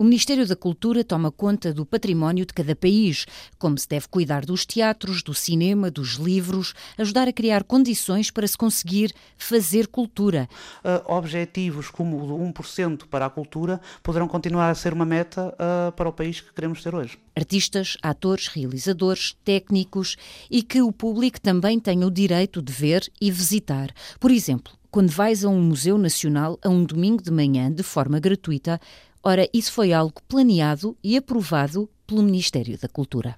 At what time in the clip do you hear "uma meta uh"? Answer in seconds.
14.92-15.90